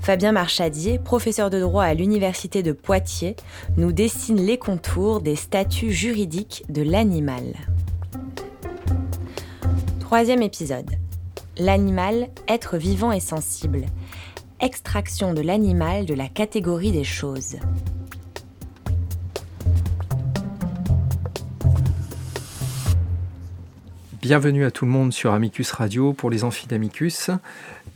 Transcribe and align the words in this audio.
Fabien 0.00 0.32
Marchadier, 0.32 0.98
professeur 0.98 1.50
de 1.50 1.60
droit 1.60 1.84
à 1.84 1.94
l'Université 1.94 2.62
de 2.62 2.72
Poitiers, 2.72 3.36
nous 3.76 3.92
dessine 3.92 4.40
les 4.40 4.56
contours 4.56 5.20
des 5.20 5.36
statuts 5.36 5.92
juridiques 5.92 6.64
de 6.68 6.82
l'animal. 6.82 7.44
Troisième 10.00 10.42
épisode. 10.42 10.90
L'animal, 11.58 12.28
être 12.48 12.78
vivant 12.78 13.12
et 13.12 13.20
sensible. 13.20 13.84
Extraction 14.60 15.34
de 15.34 15.42
l'animal 15.42 16.06
de 16.06 16.14
la 16.14 16.28
catégorie 16.28 16.92
des 16.92 17.04
choses. 17.04 17.56
Bienvenue 24.28 24.66
à 24.66 24.70
tout 24.70 24.84
le 24.84 24.90
monde 24.90 25.14
sur 25.14 25.32
Amicus 25.32 25.70
Radio 25.70 26.12
pour 26.12 26.28
les 26.28 26.44
amphidamicus. 26.44 27.30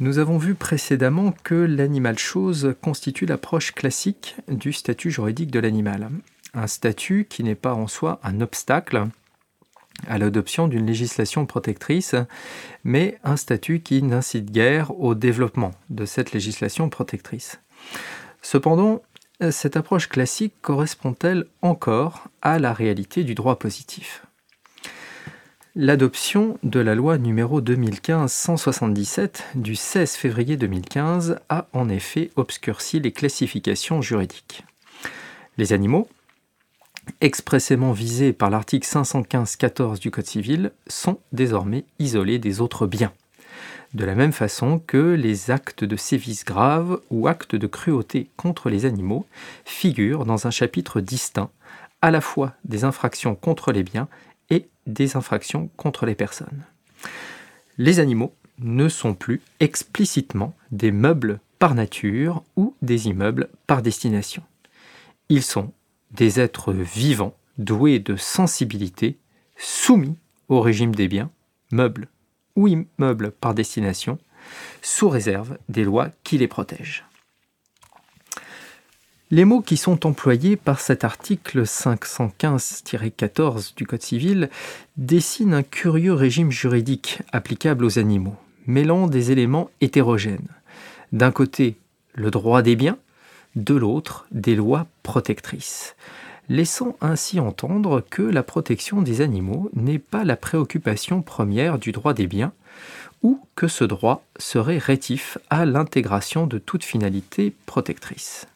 Nous 0.00 0.16
avons 0.16 0.38
vu 0.38 0.54
précédemment 0.54 1.34
que 1.44 1.54
l'animal 1.54 2.18
chose 2.18 2.74
constitue 2.80 3.26
l'approche 3.26 3.72
classique 3.72 4.36
du 4.48 4.72
statut 4.72 5.10
juridique 5.10 5.50
de 5.50 5.58
l'animal. 5.58 6.08
Un 6.54 6.66
statut 6.68 7.26
qui 7.28 7.44
n'est 7.44 7.54
pas 7.54 7.74
en 7.74 7.86
soi 7.86 8.18
un 8.22 8.40
obstacle 8.40 9.08
à 10.08 10.16
l'adoption 10.16 10.68
d'une 10.68 10.86
législation 10.86 11.44
protectrice, 11.44 12.14
mais 12.82 13.18
un 13.24 13.36
statut 13.36 13.80
qui 13.80 14.02
n'incite 14.02 14.50
guère 14.50 14.98
au 14.98 15.14
développement 15.14 15.72
de 15.90 16.06
cette 16.06 16.32
législation 16.32 16.88
protectrice. 16.88 17.60
Cependant, 18.40 19.02
cette 19.50 19.76
approche 19.76 20.08
classique 20.08 20.54
correspond-elle 20.62 21.44
encore 21.60 22.28
à 22.40 22.58
la 22.58 22.72
réalité 22.72 23.22
du 23.22 23.34
droit 23.34 23.58
positif? 23.58 24.24
L'adoption 25.74 26.58
de 26.62 26.80
la 26.80 26.94
loi 26.94 27.16
numéro 27.16 27.62
2015-177 27.62 29.40
du 29.54 29.74
16 29.74 30.16
février 30.16 30.58
2015 30.58 31.38
a 31.48 31.66
en 31.72 31.88
effet 31.88 32.30
obscurci 32.36 33.00
les 33.00 33.10
classifications 33.10 34.02
juridiques. 34.02 34.64
Les 35.56 35.72
animaux, 35.72 36.10
expressément 37.22 37.92
visés 37.92 38.34
par 38.34 38.50
l'article 38.50 38.86
515-14 38.86 39.98
du 39.98 40.10
Code 40.10 40.26
civil, 40.26 40.72
sont 40.88 41.20
désormais 41.32 41.86
isolés 41.98 42.38
des 42.38 42.60
autres 42.60 42.86
biens, 42.86 43.14
de 43.94 44.04
la 44.04 44.14
même 44.14 44.32
façon 44.32 44.78
que 44.78 45.14
les 45.14 45.50
actes 45.50 45.84
de 45.84 45.96
sévices 45.96 46.44
graves 46.44 47.00
ou 47.08 47.28
actes 47.28 47.56
de 47.56 47.66
cruauté 47.66 48.28
contre 48.36 48.68
les 48.68 48.84
animaux 48.84 49.24
figurent 49.64 50.26
dans 50.26 50.46
un 50.46 50.50
chapitre 50.50 51.00
distinct 51.00 51.48
à 52.02 52.10
la 52.10 52.20
fois 52.20 52.52
des 52.66 52.84
infractions 52.84 53.36
contre 53.36 53.72
les 53.72 53.84
biens 53.84 54.08
et 54.52 54.68
des 54.86 55.16
infractions 55.16 55.70
contre 55.76 56.06
les 56.06 56.14
personnes. 56.14 56.64
Les 57.78 57.98
animaux 57.98 58.34
ne 58.58 58.88
sont 58.88 59.14
plus 59.14 59.40
explicitement 59.60 60.54
des 60.70 60.92
meubles 60.92 61.40
par 61.58 61.74
nature 61.74 62.44
ou 62.56 62.76
des 62.82 63.08
immeubles 63.08 63.48
par 63.66 63.82
destination. 63.82 64.42
Ils 65.30 65.42
sont 65.42 65.72
des 66.10 66.38
êtres 66.38 66.72
vivants, 66.72 67.34
doués 67.56 67.98
de 67.98 68.16
sensibilité, 68.16 69.16
soumis 69.56 70.18
au 70.48 70.60
régime 70.60 70.94
des 70.94 71.08
biens, 71.08 71.30
meubles 71.70 72.08
ou 72.54 72.68
immeubles 72.68 73.30
par 73.30 73.54
destination, 73.54 74.18
sous 74.82 75.08
réserve 75.08 75.56
des 75.70 75.84
lois 75.84 76.10
qui 76.24 76.36
les 76.36 76.48
protègent. 76.48 77.06
Les 79.34 79.46
mots 79.46 79.62
qui 79.62 79.78
sont 79.78 80.06
employés 80.06 80.56
par 80.56 80.78
cet 80.78 81.04
article 81.04 81.62
515-14 81.62 83.74
du 83.74 83.86
Code 83.86 84.02
civil 84.02 84.50
dessinent 84.98 85.54
un 85.54 85.62
curieux 85.62 86.12
régime 86.12 86.50
juridique 86.50 87.22
applicable 87.32 87.86
aux 87.86 87.98
animaux, 87.98 88.36
mêlant 88.66 89.06
des 89.06 89.32
éléments 89.32 89.70
hétérogènes. 89.80 90.50
D'un 91.12 91.30
côté, 91.30 91.76
le 92.12 92.30
droit 92.30 92.60
des 92.60 92.76
biens, 92.76 92.98
de 93.56 93.74
l'autre, 93.74 94.26
des 94.32 94.54
lois 94.54 94.86
protectrices, 95.02 95.96
laissant 96.50 96.98
ainsi 97.00 97.40
entendre 97.40 98.04
que 98.10 98.20
la 98.20 98.42
protection 98.42 99.00
des 99.00 99.22
animaux 99.22 99.70
n'est 99.72 99.98
pas 99.98 100.24
la 100.24 100.36
préoccupation 100.36 101.22
première 101.22 101.78
du 101.78 101.92
droit 101.92 102.12
des 102.12 102.26
biens, 102.26 102.52
ou 103.22 103.40
que 103.56 103.66
ce 103.66 103.84
droit 103.84 104.26
serait 104.38 104.76
rétif 104.76 105.38
à 105.48 105.64
l'intégration 105.64 106.46
de 106.46 106.58
toute 106.58 106.84
finalité 106.84 107.54
protectrice. 107.64 108.46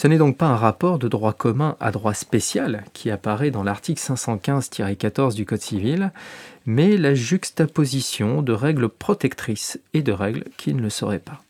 Ce 0.00 0.06
n'est 0.06 0.16
donc 0.16 0.36
pas 0.36 0.46
un 0.46 0.54
rapport 0.54 1.00
de 1.00 1.08
droit 1.08 1.32
commun 1.32 1.74
à 1.80 1.90
droit 1.90 2.14
spécial 2.14 2.84
qui 2.92 3.10
apparaît 3.10 3.50
dans 3.50 3.64
l'article 3.64 4.00
515-14 4.00 5.34
du 5.34 5.44
Code 5.44 5.60
civil, 5.60 6.12
mais 6.66 6.96
la 6.96 7.16
juxtaposition 7.16 8.40
de 8.40 8.52
règles 8.52 8.90
protectrices 8.90 9.80
et 9.94 10.02
de 10.02 10.12
règles 10.12 10.44
qui 10.56 10.72
ne 10.72 10.80
le 10.80 10.88
seraient 10.88 11.18
pas. 11.18 11.42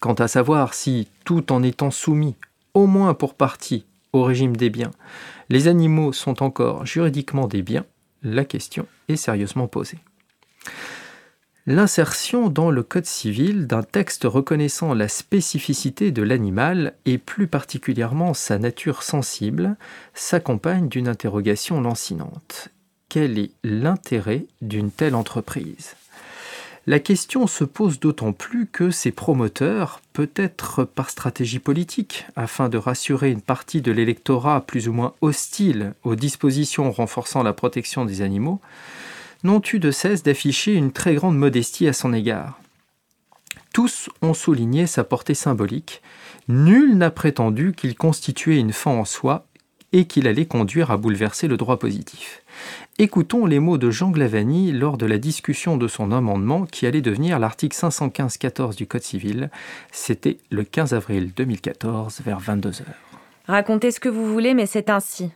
Quant 0.00 0.12
à 0.12 0.28
savoir 0.28 0.74
si, 0.74 1.08
tout 1.24 1.50
en 1.50 1.62
étant 1.62 1.90
soumis, 1.90 2.36
au 2.74 2.86
moins 2.86 3.14
pour 3.14 3.32
partie, 3.32 3.86
au 4.12 4.22
régime 4.22 4.54
des 4.54 4.68
biens, 4.68 4.90
les 5.48 5.66
animaux 5.66 6.12
sont 6.12 6.42
encore 6.42 6.84
juridiquement 6.84 7.48
des 7.48 7.62
biens, 7.62 7.86
la 8.22 8.44
question 8.44 8.86
est 9.08 9.16
sérieusement 9.16 9.66
posée 9.66 9.96
l'insertion 11.66 12.50
dans 12.50 12.70
le 12.70 12.82
Code 12.82 13.06
civil 13.06 13.66
d'un 13.66 13.82
texte 13.82 14.24
reconnaissant 14.24 14.92
la 14.92 15.08
spécificité 15.08 16.10
de 16.10 16.22
l'animal 16.22 16.94
et 17.06 17.16
plus 17.16 17.46
particulièrement 17.46 18.34
sa 18.34 18.58
nature 18.58 19.02
sensible 19.02 19.76
s'accompagne 20.12 20.88
d'une 20.88 21.08
interrogation 21.08 21.80
lancinante. 21.80 22.68
Quel 23.08 23.38
est 23.38 23.52
l'intérêt 23.62 24.44
d'une 24.60 24.90
telle 24.90 25.14
entreprise? 25.14 25.96
La 26.86 26.98
question 26.98 27.46
se 27.46 27.64
pose 27.64 27.98
d'autant 27.98 28.32
plus 28.32 28.66
que 28.66 28.90
ses 28.90 29.10
promoteurs, 29.10 30.02
peut-être 30.12 30.84
par 30.84 31.08
stratégie 31.08 31.58
politique, 31.58 32.26
afin 32.36 32.68
de 32.68 32.76
rassurer 32.76 33.30
une 33.30 33.40
partie 33.40 33.80
de 33.80 33.90
l'électorat 33.90 34.60
plus 34.60 34.86
ou 34.86 34.92
moins 34.92 35.14
hostile 35.22 35.94
aux 36.02 36.14
dispositions 36.14 36.92
renforçant 36.92 37.42
la 37.42 37.54
protection 37.54 38.04
des 38.04 38.20
animaux, 38.20 38.60
n'ont 39.44 39.62
eu 39.72 39.78
de 39.78 39.90
cesse 39.90 40.22
d'afficher 40.22 40.74
une 40.74 40.92
très 40.92 41.14
grande 41.14 41.38
modestie 41.38 41.86
à 41.86 41.92
son 41.92 42.12
égard. 42.12 42.58
Tous 43.72 44.08
ont 44.22 44.34
souligné 44.34 44.86
sa 44.86 45.04
portée 45.04 45.34
symbolique, 45.34 46.02
nul 46.48 46.96
n'a 46.96 47.10
prétendu 47.10 47.72
qu'il 47.76 47.96
constituait 47.96 48.58
une 48.58 48.72
fin 48.72 48.92
en 48.92 49.04
soi 49.04 49.46
et 49.92 50.06
qu'il 50.06 50.26
allait 50.26 50.46
conduire 50.46 50.90
à 50.90 50.96
bouleverser 50.96 51.46
le 51.46 51.56
droit 51.56 51.78
positif. 51.78 52.42
Écoutons 52.98 53.46
les 53.46 53.60
mots 53.60 53.78
de 53.78 53.90
Jean 53.90 54.10
Glavani 54.10 54.72
lors 54.72 54.96
de 54.96 55.06
la 55.06 55.18
discussion 55.18 55.76
de 55.76 55.86
son 55.88 56.10
amendement 56.10 56.66
qui 56.66 56.86
allait 56.86 57.00
devenir 57.00 57.38
l'article 57.38 57.76
515-14 57.76 58.76
du 58.76 58.86
Code 58.86 59.02
civil. 59.02 59.50
C'était 59.92 60.38
le 60.50 60.64
15 60.64 60.94
avril 60.94 61.32
2014 61.36 62.22
vers 62.24 62.40
22h. 62.40 62.82
Racontez 63.46 63.90
ce 63.90 64.00
que 64.00 64.08
vous 64.08 64.26
voulez, 64.26 64.54
mais 64.54 64.66
c'est 64.66 64.90
ainsi. 64.90 65.30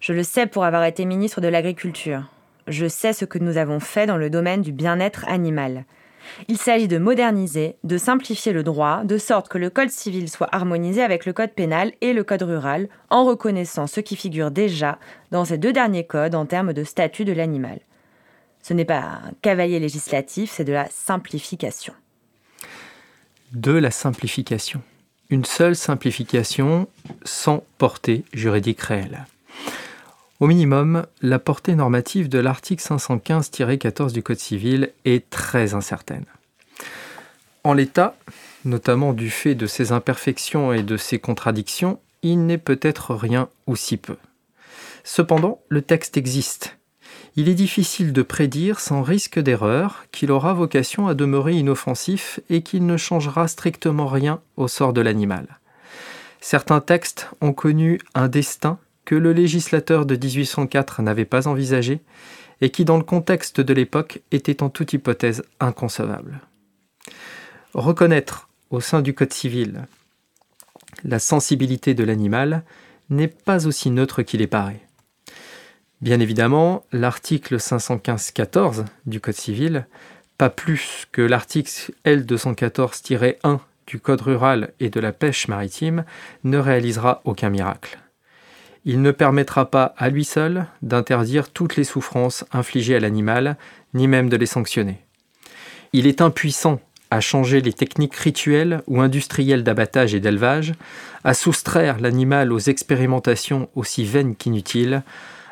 Je 0.00 0.12
le 0.12 0.22
sais 0.22 0.46
pour 0.46 0.64
avoir 0.64 0.84
été 0.84 1.04
ministre 1.04 1.40
de 1.40 1.48
l'Agriculture 1.48 2.24
je 2.66 2.86
sais 2.86 3.12
ce 3.12 3.24
que 3.24 3.38
nous 3.38 3.56
avons 3.56 3.80
fait 3.80 4.06
dans 4.06 4.16
le 4.16 4.30
domaine 4.30 4.62
du 4.62 4.72
bien-être 4.72 5.24
animal. 5.28 5.84
Il 6.48 6.58
s'agit 6.58 6.88
de 6.88 6.98
moderniser, 6.98 7.76
de 7.84 7.98
simplifier 7.98 8.52
le 8.52 8.62
droit, 8.62 9.04
de 9.04 9.18
sorte 9.18 9.48
que 9.48 9.58
le 9.58 9.70
Code 9.70 9.90
civil 9.90 10.28
soit 10.28 10.48
harmonisé 10.52 11.02
avec 11.02 11.24
le 11.24 11.32
Code 11.32 11.52
pénal 11.52 11.92
et 12.00 12.12
le 12.12 12.24
Code 12.24 12.42
rural, 12.42 12.88
en 13.10 13.24
reconnaissant 13.24 13.86
ce 13.86 14.00
qui 14.00 14.16
figure 14.16 14.50
déjà 14.50 14.98
dans 15.30 15.44
ces 15.44 15.58
deux 15.58 15.72
derniers 15.72 16.06
codes 16.06 16.34
en 16.34 16.46
termes 16.46 16.72
de 16.72 16.84
statut 16.84 17.24
de 17.24 17.32
l'animal. 17.32 17.78
Ce 18.62 18.74
n'est 18.74 18.84
pas 18.84 18.98
un 18.98 19.30
cavalier 19.42 19.78
législatif, 19.78 20.50
c'est 20.50 20.64
de 20.64 20.72
la 20.72 20.88
simplification. 20.90 21.94
De 23.52 23.72
la 23.72 23.92
simplification. 23.92 24.82
Une 25.30 25.44
seule 25.44 25.76
simplification 25.76 26.88
sans 27.24 27.62
portée 27.78 28.24
juridique 28.32 28.80
réelle. 28.80 29.24
Au 30.38 30.46
minimum, 30.46 31.06
la 31.22 31.38
portée 31.38 31.74
normative 31.74 32.28
de 32.28 32.38
l'article 32.38 32.82
515-14 32.82 34.12
du 34.12 34.22
Code 34.22 34.38
civil 34.38 34.92
est 35.06 35.30
très 35.30 35.72
incertaine. 35.72 36.26
En 37.64 37.72
l'état, 37.72 38.14
notamment 38.66 39.14
du 39.14 39.30
fait 39.30 39.54
de 39.54 39.66
ses 39.66 39.92
imperfections 39.92 40.74
et 40.74 40.82
de 40.82 40.98
ses 40.98 41.18
contradictions, 41.18 42.00
il 42.22 42.44
n'est 42.44 42.58
peut-être 42.58 43.14
rien 43.14 43.48
ou 43.66 43.76
si 43.76 43.96
peu. 43.96 44.16
Cependant, 45.04 45.62
le 45.70 45.80
texte 45.80 46.18
existe. 46.18 46.76
Il 47.36 47.48
est 47.48 47.54
difficile 47.54 48.12
de 48.12 48.22
prédire 48.22 48.78
sans 48.78 49.02
risque 49.02 49.38
d'erreur 49.38 50.04
qu'il 50.12 50.30
aura 50.30 50.52
vocation 50.52 51.08
à 51.08 51.14
demeurer 51.14 51.54
inoffensif 51.54 52.40
et 52.50 52.60
qu'il 52.60 52.84
ne 52.84 52.98
changera 52.98 53.48
strictement 53.48 54.06
rien 54.06 54.40
au 54.58 54.68
sort 54.68 54.92
de 54.92 55.00
l'animal. 55.00 55.60
Certains 56.42 56.80
textes 56.80 57.30
ont 57.40 57.54
connu 57.54 58.00
un 58.14 58.28
destin 58.28 58.78
que 59.06 59.14
le 59.14 59.32
législateur 59.32 60.04
de 60.04 60.16
1804 60.16 61.00
n'avait 61.00 61.24
pas 61.24 61.48
envisagé 61.48 62.00
et 62.60 62.68
qui, 62.68 62.84
dans 62.84 62.98
le 62.98 63.04
contexte 63.04 63.62
de 63.62 63.72
l'époque, 63.72 64.20
était 64.32 64.62
en 64.62 64.68
toute 64.68 64.92
hypothèse 64.92 65.42
inconcevable. 65.60 66.40
Reconnaître 67.72 68.50
au 68.68 68.80
sein 68.80 69.00
du 69.00 69.14
Code 69.14 69.32
civil 69.32 69.86
la 71.04 71.18
sensibilité 71.18 71.94
de 71.94 72.04
l'animal 72.04 72.64
n'est 73.10 73.28
pas 73.28 73.66
aussi 73.66 73.90
neutre 73.90 74.22
qu'il 74.22 74.42
est 74.42 74.46
paraît. 74.46 74.80
Bien 76.00 76.20
évidemment, 76.20 76.84
l'article 76.92 77.56
515-14 77.56 78.84
du 79.06 79.20
Code 79.20 79.34
civil, 79.34 79.86
pas 80.36 80.50
plus 80.50 81.06
que 81.12 81.22
l'article 81.22 81.92
L214-1 82.04 83.60
du 83.86 84.00
Code 84.00 84.20
rural 84.20 84.72
et 84.80 84.90
de 84.90 85.00
la 85.00 85.12
pêche 85.12 85.48
maritime, 85.48 86.04
ne 86.44 86.58
réalisera 86.58 87.22
aucun 87.24 87.50
miracle. 87.50 87.98
Il 88.88 89.02
ne 89.02 89.10
permettra 89.10 89.68
pas 89.68 89.94
à 89.98 90.08
lui 90.08 90.24
seul 90.24 90.66
d'interdire 90.80 91.50
toutes 91.50 91.74
les 91.74 91.82
souffrances 91.82 92.44
infligées 92.52 92.94
à 92.94 93.00
l'animal, 93.00 93.56
ni 93.94 94.06
même 94.06 94.28
de 94.28 94.36
les 94.36 94.46
sanctionner. 94.46 95.00
Il 95.92 96.06
est 96.06 96.20
impuissant 96.20 96.80
à 97.10 97.20
changer 97.20 97.60
les 97.60 97.72
techniques 97.72 98.14
rituelles 98.14 98.82
ou 98.86 99.00
industrielles 99.00 99.64
d'abattage 99.64 100.14
et 100.14 100.20
d'élevage, 100.20 100.74
à 101.24 101.34
soustraire 101.34 101.98
l'animal 101.98 102.52
aux 102.52 102.60
expérimentations 102.60 103.68
aussi 103.74 104.04
vaines 104.04 104.36
qu'inutiles, 104.36 105.02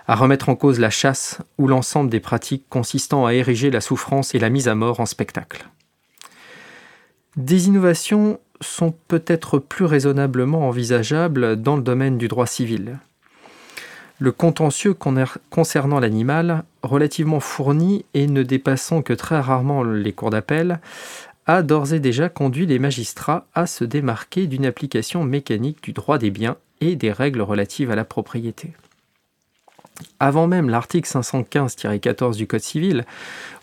à 0.06 0.14
remettre 0.14 0.48
en 0.48 0.54
cause 0.54 0.78
la 0.78 0.90
chasse 0.90 1.38
ou 1.58 1.66
l'ensemble 1.66 2.10
des 2.10 2.20
pratiques 2.20 2.66
consistant 2.68 3.26
à 3.26 3.34
ériger 3.34 3.72
la 3.72 3.80
souffrance 3.80 4.34
et 4.36 4.38
la 4.38 4.50
mise 4.50 4.68
à 4.68 4.76
mort 4.76 5.00
en 5.00 5.06
spectacle. 5.06 5.68
Des 7.36 7.66
innovations 7.66 8.38
sont 8.60 8.94
peut-être 9.08 9.58
plus 9.58 9.86
raisonnablement 9.86 10.68
envisageables 10.68 11.60
dans 11.60 11.74
le 11.74 11.82
domaine 11.82 12.16
du 12.16 12.28
droit 12.28 12.46
civil. 12.46 13.00
Le 14.20 14.30
contentieux 14.30 14.94
concernant 15.50 15.98
l'animal, 15.98 16.64
relativement 16.82 17.40
fourni 17.40 18.04
et 18.14 18.28
ne 18.28 18.42
dépassant 18.42 19.02
que 19.02 19.12
très 19.12 19.40
rarement 19.40 19.82
les 19.82 20.12
cours 20.12 20.30
d'appel, 20.30 20.80
a 21.46 21.62
d'ores 21.62 21.92
et 21.92 22.00
déjà 22.00 22.28
conduit 22.28 22.66
les 22.66 22.78
magistrats 22.78 23.46
à 23.54 23.66
se 23.66 23.84
démarquer 23.84 24.46
d'une 24.46 24.66
application 24.66 25.24
mécanique 25.24 25.82
du 25.82 25.92
droit 25.92 26.18
des 26.18 26.30
biens 26.30 26.56
et 26.80 26.96
des 26.96 27.12
règles 27.12 27.42
relatives 27.42 27.90
à 27.90 27.96
la 27.96 28.04
propriété. 28.04 28.72
Avant 30.18 30.46
même 30.46 30.70
l'article 30.70 31.08
515-14 31.08 32.36
du 32.36 32.46
Code 32.46 32.60
civil, 32.60 33.04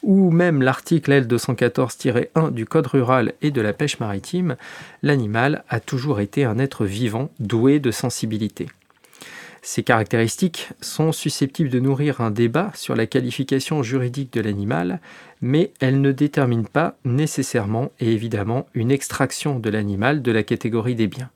ou 0.04 0.32
même 0.32 0.62
l'article 0.62 1.12
L214-1 1.12 2.52
du 2.52 2.66
Code 2.66 2.88
rural 2.88 3.34
et 3.42 3.52
de 3.52 3.62
la 3.62 3.74
pêche 3.74 4.00
maritime, 4.00 4.56
l'animal 5.02 5.64
a 5.70 5.80
toujours 5.80 6.20
été 6.20 6.46
un 6.46 6.58
être 6.58 6.86
vivant 6.86 7.30
doué 7.40 7.80
de 7.80 7.92
sensibilité. 7.92 8.68
Ces 9.64 9.84
caractéristiques 9.84 10.70
sont 10.82 11.12
susceptibles 11.12 11.70
de 11.70 11.80
nourrir 11.80 12.20
un 12.20 12.32
débat 12.32 12.72
sur 12.74 12.96
la 12.96 13.06
qualification 13.06 13.84
juridique 13.84 14.34
de 14.34 14.42
l'animal, 14.42 15.00
mais 15.40 15.72
elles 15.80 16.02
ne 16.02 16.12
déterminent 16.12 16.68
pas 16.72 16.98
nécessairement 17.06 17.92
et 18.00 18.12
évidemment 18.12 18.66
une 18.74 18.90
extraction 18.90 19.60
de 19.60 19.70
l'animal 19.70 20.24
de 20.24 20.32
la 20.32 20.42
catégorie 20.42 20.96
des 20.96 21.08
biens. 21.08 21.30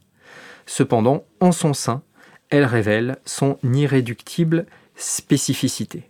Cependant, 0.65 1.23
en 1.39 1.51
son 1.51 1.75
sein, 1.75 2.01
elles 2.49 2.65
révèlent 2.65 3.17
son 3.25 3.59
irréductible 3.63 4.65
spécificité. 4.95 6.09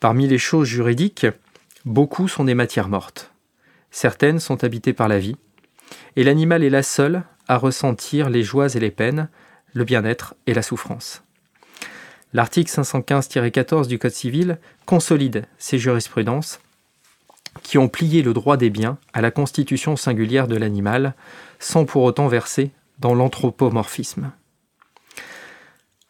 Parmi 0.00 0.26
les 0.26 0.38
choses 0.38 0.68
juridiques, 0.68 1.26
beaucoup 1.84 2.26
sont 2.26 2.44
des 2.44 2.54
matières 2.54 2.88
mortes. 2.88 3.32
Certaines 3.90 4.40
sont 4.40 4.64
habitées 4.64 4.94
par 4.94 5.08
la 5.08 5.18
vie, 5.18 5.36
et 6.16 6.24
l'animal 6.24 6.64
est 6.64 6.70
la 6.70 6.82
seule 6.82 7.22
à 7.48 7.58
ressentir 7.58 8.30
les 8.30 8.42
joies 8.42 8.74
et 8.74 8.80
les 8.80 8.90
peines, 8.90 9.28
le 9.74 9.84
bien-être 9.84 10.34
et 10.46 10.54
la 10.54 10.62
souffrance. 10.62 11.23
L'article 12.34 12.70
515-14 12.72 13.86
du 13.86 14.00
Code 14.00 14.10
civil 14.10 14.58
consolide 14.86 15.46
ces 15.56 15.78
jurisprudences 15.78 16.58
qui 17.62 17.78
ont 17.78 17.88
plié 17.88 18.22
le 18.22 18.32
droit 18.32 18.56
des 18.56 18.70
biens 18.70 18.98
à 19.12 19.20
la 19.20 19.30
constitution 19.30 19.94
singulière 19.94 20.48
de 20.48 20.56
l'animal, 20.56 21.14
sans 21.60 21.84
pour 21.84 22.02
autant 22.02 22.26
verser 22.26 22.72
dans 22.98 23.14
l'anthropomorphisme. 23.14 24.32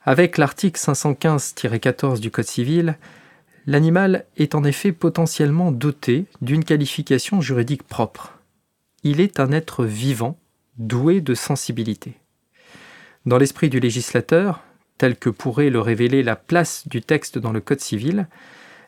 Avec 0.02 0.38
l'article 0.38 0.80
515-14 0.80 2.20
du 2.20 2.30
Code 2.30 2.46
civil, 2.46 2.96
l'animal 3.66 4.24
est 4.38 4.54
en 4.54 4.64
effet 4.64 4.92
potentiellement 4.92 5.72
doté 5.72 6.24
d'une 6.40 6.64
qualification 6.64 7.42
juridique 7.42 7.82
propre. 7.82 8.32
Il 9.02 9.20
est 9.20 9.40
un 9.40 9.52
être 9.52 9.84
vivant, 9.84 10.38
doué 10.78 11.20
de 11.20 11.34
sensibilité. 11.34 12.14
Dans 13.26 13.36
l'esprit 13.36 13.68
du 13.68 13.80
législateur, 13.80 14.63
tel 14.98 15.16
que 15.16 15.30
pourrait 15.30 15.70
le 15.70 15.80
révéler 15.80 16.22
la 16.22 16.36
place 16.36 16.86
du 16.88 17.02
texte 17.02 17.38
dans 17.38 17.52
le 17.52 17.60
Code 17.60 17.80
civil, 17.80 18.26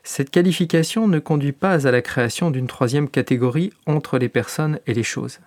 cette 0.05 0.31
qualification 0.31 1.09
ne 1.09 1.19
conduit 1.19 1.53
pas 1.53 1.87
à 1.87 1.91
la 1.91 2.01
création 2.03 2.51
d'une 2.51 2.69
troisième 2.69 3.09
catégorie 3.09 3.73
entre 3.87 4.19
les 4.19 4.29
personnes 4.29 4.79
et 4.87 4.95
les 4.95 5.03
choses. 5.03 5.41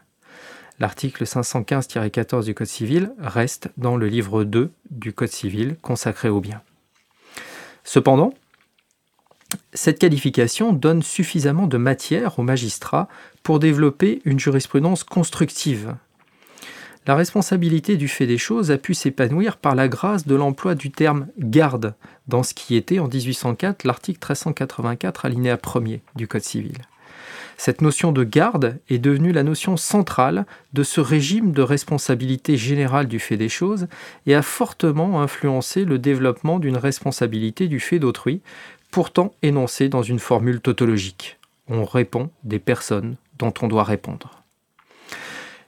L'article 0.79 1.23
515-14 1.23 2.45
du 2.45 2.53
Code 2.53 2.67
civil 2.67 3.11
reste 3.19 3.69
dans 3.77 3.97
le 3.97 4.07
livre 4.07 4.43
2 4.43 4.71
du 4.91 5.13
Code 5.13 5.29
civil 5.29 5.77
consacré 5.81 6.29
aux 6.29 6.41
biens. 6.41 6.61
Cependant, 7.83 8.33
cette 9.73 9.99
qualification 9.99 10.73
donne 10.73 11.01
suffisamment 11.01 11.67
de 11.67 11.77
matière 11.77 12.37
aux 12.37 12.43
magistrats 12.43 13.07
pour 13.43 13.59
développer 13.59 14.21
une 14.25 14.39
jurisprudence 14.39 15.03
constructive 15.03 15.95
la 17.07 17.15
responsabilité 17.15 17.97
du 17.97 18.07
fait 18.07 18.27
des 18.27 18.37
choses 18.37 18.71
a 18.71 18.77
pu 18.77 18.93
s'épanouir 18.93 19.57
par 19.57 19.73
la 19.73 19.87
grâce 19.87 20.27
de 20.27 20.35
l'emploi 20.35 20.75
du 20.75 20.91
terme 20.91 21.27
garde 21.39 21.95
dans 22.27 22.43
ce 22.43 22.53
qui 22.53 22.75
était 22.75 22.99
en 22.99 23.07
1804 23.07 23.83
l'article 23.83 24.19
1384 24.19 25.25
alinéa 25.25 25.55
1er 25.55 26.01
du 26.15 26.27
Code 26.27 26.43
civil. 26.43 26.77
Cette 27.57 27.81
notion 27.81 28.13
de 28.13 28.23
garde 28.23 28.79
est 28.89 28.99
devenue 28.99 29.33
la 29.33 29.43
notion 29.43 29.75
centrale 29.75 30.45
de 30.71 30.81
ce 30.83 31.01
régime 31.01 31.51
de 31.51 31.61
responsabilité 31.61 32.55
générale 32.55 33.07
du 33.07 33.19
fait 33.19 33.35
des 33.35 33.49
choses 33.49 33.87
et 34.25 34.33
a 34.33 34.41
fortement 34.41 35.21
influencé 35.21 35.83
le 35.83 35.99
développement 35.99 36.59
d'une 36.59 36.77
responsabilité 36.77 37.67
du 37.67 37.81
fait 37.81 37.99
d'autrui, 37.99 38.41
pourtant 38.91 39.33
énoncée 39.41 39.89
dans 39.89 40.03
une 40.03 40.19
formule 40.19 40.61
tautologique. 40.61 41.37
On 41.67 41.83
répond 41.83 42.29
des 42.45 42.59
personnes 42.59 43.17
dont 43.37 43.53
on 43.61 43.67
doit 43.67 43.83
répondre. 43.83 44.38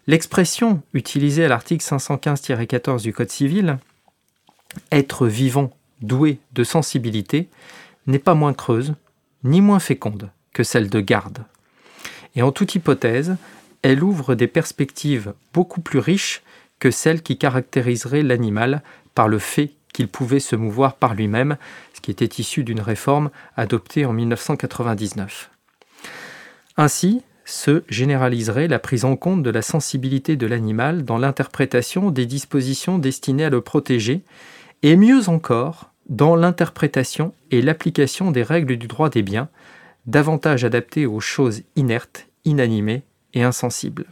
L'expression 0.07 0.81
utilisée 0.93 1.45
à 1.45 1.47
l'article 1.47 1.83
515-14 1.83 3.01
du 3.01 3.13
Code 3.13 3.29
civil, 3.29 3.77
être 4.91 5.27
vivant, 5.27 5.71
doué 6.01 6.39
de 6.53 6.63
sensibilité, 6.63 7.49
n'est 8.07 8.19
pas 8.19 8.33
moins 8.33 8.53
creuse, 8.53 8.95
ni 9.43 9.61
moins 9.61 9.79
féconde 9.79 10.31
que 10.53 10.63
celle 10.63 10.89
de 10.89 10.99
garde. 10.99 11.45
Et 12.35 12.41
en 12.41 12.51
toute 12.51 12.75
hypothèse, 12.75 13.35
elle 13.81 14.03
ouvre 14.03 14.35
des 14.35 14.47
perspectives 14.47 15.33
beaucoup 15.53 15.81
plus 15.81 15.99
riches 15.99 16.41
que 16.79 16.91
celles 16.91 17.21
qui 17.21 17.37
caractériseraient 17.37 18.23
l'animal 18.23 18.81
par 19.13 19.27
le 19.27 19.39
fait 19.39 19.73
qu'il 19.93 20.07
pouvait 20.07 20.39
se 20.39 20.55
mouvoir 20.55 20.95
par 20.95 21.13
lui-même, 21.13 21.57
ce 21.93 22.01
qui 22.01 22.11
était 22.11 22.41
issu 22.41 22.63
d'une 22.63 22.79
réforme 22.79 23.29
adoptée 23.55 24.05
en 24.05 24.13
1999. 24.13 25.51
Ainsi, 26.77 27.21
se 27.51 27.83
généraliserait 27.89 28.67
la 28.67 28.79
prise 28.79 29.05
en 29.05 29.15
compte 29.15 29.43
de 29.43 29.49
la 29.49 29.61
sensibilité 29.61 30.35
de 30.35 30.47
l'animal 30.47 31.03
dans 31.03 31.17
l'interprétation 31.17 32.09
des 32.09 32.25
dispositions 32.25 32.97
destinées 32.97 33.45
à 33.45 33.49
le 33.49 33.61
protéger, 33.61 34.21
et 34.83 34.95
mieux 34.95 35.29
encore, 35.29 35.91
dans 36.09 36.35
l'interprétation 36.35 37.33
et 37.51 37.61
l'application 37.61 38.31
des 38.31 38.43
règles 38.43 38.77
du 38.77 38.87
droit 38.87 39.09
des 39.09 39.21
biens, 39.21 39.49
davantage 40.05 40.63
adaptées 40.63 41.05
aux 41.05 41.19
choses 41.19 41.61
inertes, 41.75 42.27
inanimées 42.45 43.03
et 43.33 43.43
insensibles. 43.43 44.05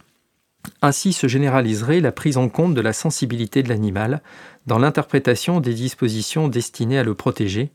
Ainsi 0.81 1.13
se 1.13 1.27
généraliserait 1.27 2.01
la 2.01 2.11
prise 2.11 2.37
en 2.37 2.49
compte 2.49 2.73
de 2.73 2.81
la 2.81 2.93
sensibilité 2.93 3.63
de 3.63 3.69
l'animal 3.69 4.21
dans 4.67 4.77
l'interprétation 4.77 5.61
des 5.61 5.73
dispositions 5.73 6.47
destinées 6.47 6.99
à 6.99 7.03
le 7.03 7.15
protéger, 7.15 7.71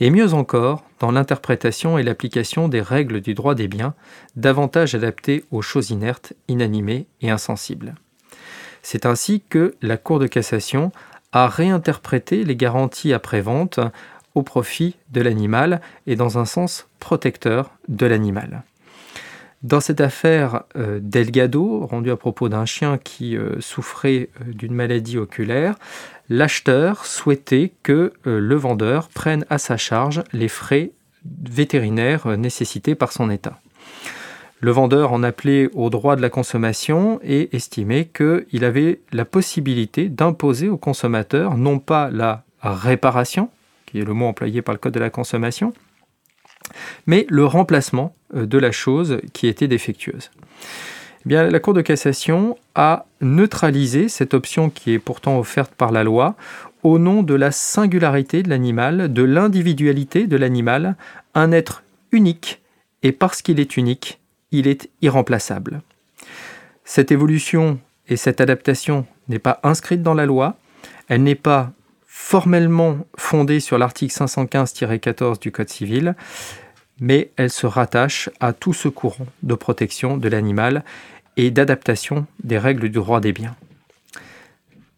et 0.00 0.10
mieux 0.10 0.34
encore 0.34 0.84
dans 1.00 1.10
l'interprétation 1.10 1.98
et 1.98 2.02
l'application 2.02 2.68
des 2.68 2.80
règles 2.80 3.20
du 3.20 3.34
droit 3.34 3.54
des 3.54 3.68
biens, 3.68 3.94
davantage 4.34 4.94
adaptées 4.94 5.44
aux 5.50 5.62
choses 5.62 5.90
inertes, 5.90 6.32
inanimées 6.48 7.06
et 7.20 7.30
insensibles. 7.30 7.94
C'est 8.82 9.06
ainsi 9.06 9.42
que 9.48 9.74
la 9.82 9.96
Cour 9.96 10.18
de 10.18 10.26
cassation 10.26 10.92
a 11.32 11.48
réinterprété 11.48 12.44
les 12.44 12.56
garanties 12.56 13.12
après-vente 13.12 13.80
au 14.34 14.42
profit 14.42 14.96
de 15.10 15.20
l'animal 15.20 15.80
et 16.06 16.14
dans 16.14 16.38
un 16.38 16.44
sens 16.44 16.88
protecteur 17.00 17.70
de 17.88 18.06
l'animal. 18.06 18.62
Dans 19.62 19.80
cette 19.80 20.00
affaire 20.00 20.64
euh, 20.76 21.00
Delgado, 21.02 21.86
rendue 21.86 22.10
à 22.10 22.16
propos 22.16 22.48
d'un 22.48 22.66
chien 22.66 22.98
qui 22.98 23.36
euh, 23.36 23.60
souffrait 23.60 24.28
euh, 24.40 24.52
d'une 24.52 24.74
maladie 24.74 25.16
oculaire, 25.16 25.76
l'acheteur 26.28 27.06
souhaitait 27.06 27.72
que 27.82 28.12
le 28.24 28.54
vendeur 28.56 29.08
prenne 29.08 29.46
à 29.48 29.58
sa 29.58 29.76
charge 29.76 30.22
les 30.32 30.48
frais 30.48 30.90
vétérinaires 31.24 32.36
nécessités 32.36 32.94
par 32.94 33.12
son 33.12 33.30
état. 33.30 33.60
Le 34.60 34.70
vendeur 34.72 35.12
en 35.12 35.22
appelait 35.22 35.68
au 35.74 35.88
droit 35.88 36.16
de 36.16 36.22
la 36.22 36.30
consommation 36.30 37.20
et 37.22 37.54
estimait 37.54 38.06
qu'il 38.06 38.64
avait 38.64 39.00
la 39.12 39.24
possibilité 39.24 40.08
d'imposer 40.08 40.68
au 40.68 40.76
consommateur 40.76 41.56
non 41.56 41.78
pas 41.78 42.10
la 42.10 42.42
réparation, 42.60 43.50
qui 43.84 44.00
est 44.00 44.04
le 44.04 44.14
mot 44.14 44.26
employé 44.26 44.62
par 44.62 44.74
le 44.74 44.78
Code 44.78 44.94
de 44.94 45.00
la 45.00 45.10
consommation, 45.10 45.72
mais 47.06 47.26
le 47.28 47.44
remplacement 47.44 48.14
euh, 48.34 48.46
de 48.46 48.58
la 48.58 48.72
chose 48.72 49.18
qui 49.32 49.46
était 49.46 49.68
défectueuse. 49.68 50.30
Eh 51.28 51.32
la 51.34 51.58
Cour 51.58 51.74
de 51.74 51.82
cassation 51.82 52.56
a 52.76 53.06
neutralisé 53.20 54.08
cette 54.08 54.32
option 54.32 54.70
qui 54.70 54.92
est 54.92 55.00
pourtant 55.00 55.38
offerte 55.38 55.72
par 55.74 55.90
la 55.90 56.04
loi 56.04 56.36
au 56.84 57.00
nom 57.00 57.24
de 57.24 57.34
la 57.34 57.50
singularité 57.50 58.44
de 58.44 58.48
l'animal, 58.48 59.12
de 59.12 59.22
l'individualité 59.24 60.28
de 60.28 60.36
l'animal, 60.36 60.94
un 61.34 61.50
être 61.50 61.82
unique, 62.12 62.60
et 63.02 63.10
parce 63.10 63.42
qu'il 63.42 63.58
est 63.58 63.76
unique, 63.76 64.20
il 64.52 64.68
est 64.68 64.88
irremplaçable. 65.02 65.80
Cette 66.84 67.10
évolution 67.10 67.80
et 68.08 68.16
cette 68.16 68.40
adaptation 68.40 69.04
n'est 69.28 69.40
pas 69.40 69.58
inscrite 69.64 70.02
dans 70.02 70.14
la 70.14 70.26
loi, 70.26 70.56
elle 71.08 71.24
n'est 71.24 71.34
pas 71.34 71.72
formellement 72.18 73.06
fondée 73.16 73.60
sur 73.60 73.76
l'article 73.76 74.12
515-14 74.12 75.38
du 75.38 75.52
Code 75.52 75.68
civil, 75.68 76.16
mais 76.98 77.30
elle 77.36 77.50
se 77.50 77.66
rattache 77.66 78.30
à 78.40 78.52
tout 78.54 78.72
ce 78.72 78.88
courant 78.88 79.26
de 79.42 79.54
protection 79.54 80.16
de 80.16 80.28
l'animal 80.28 80.82
et 81.36 81.50
d'adaptation 81.50 82.26
des 82.42 82.58
règles 82.58 82.88
du 82.88 82.98
droit 82.98 83.20
des 83.20 83.32
biens. 83.32 83.54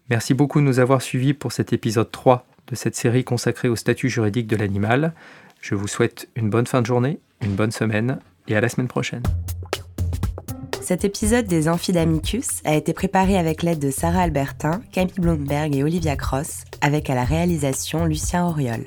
Merci 0.09 0.33
beaucoup 0.33 0.61
de 0.61 0.65
nous 0.65 0.79
avoir 0.79 1.03
suivis 1.03 1.35
pour 1.35 1.53
cet 1.53 1.73
épisode 1.73 2.11
3 2.11 2.47
de 2.69 2.77
cette 2.77 2.95
série 2.95 3.25
consacrée 3.25 3.69
au 3.69 3.77
statut 3.77 4.09
juridique 4.09 4.47
de 4.47 4.57
l'animal. 4.57 5.13
Je 5.61 5.75
vous 5.75 5.89
souhaite 5.89 6.29
une 6.37 6.49
bonne 6.49 6.69
fin 6.69 6.81
de 6.81 6.87
journée, 6.87 7.19
une 7.43 7.57
bonne 7.57 7.73
semaine 7.73 8.21
et 8.47 8.57
à 8.57 8.61
la 8.61 8.69
semaine 8.71 8.89
prochaine. 8.89 9.25
Cet 10.89 11.05
épisode 11.05 11.45
des 11.45 11.69
Amphidamicus 11.69 12.63
a 12.65 12.75
été 12.75 12.95
préparé 12.95 13.37
avec 13.37 13.63
l'aide 13.63 13.79
de 13.79 13.91
Sarah 13.91 14.23
Albertin, 14.23 14.81
Camille 14.91 15.13
Blomberg 15.19 15.77
et 15.77 15.85
Olivia 15.85 16.17
Cross, 16.17 16.65
avec 16.81 17.11
à 17.11 17.15
la 17.15 17.25
réalisation 17.25 18.07
Lucien 18.07 18.47
Auriol. 18.47 18.87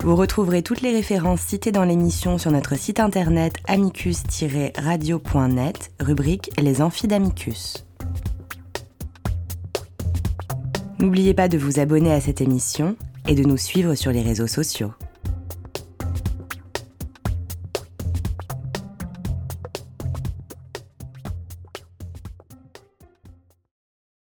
Vous 0.00 0.16
retrouverez 0.16 0.64
toutes 0.64 0.80
les 0.80 0.90
références 0.90 1.42
citées 1.42 1.70
dans 1.70 1.84
l'émission 1.84 2.38
sur 2.38 2.50
notre 2.50 2.76
site 2.76 2.98
internet 2.98 3.54
amicus-radio.net, 3.68 5.92
rubrique 6.00 6.50
Les 6.60 6.82
Amphidamicus. 6.82 7.86
N'oubliez 10.98 11.34
pas 11.34 11.46
de 11.46 11.56
vous 11.56 11.78
abonner 11.78 12.12
à 12.12 12.20
cette 12.20 12.40
émission 12.40 12.96
et 13.28 13.36
de 13.36 13.44
nous 13.44 13.58
suivre 13.58 13.94
sur 13.94 14.10
les 14.10 14.22
réseaux 14.22 14.48
sociaux. 14.48 14.90